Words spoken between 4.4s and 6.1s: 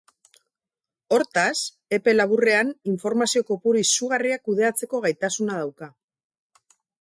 kudeatzeko gaitasuna dauka.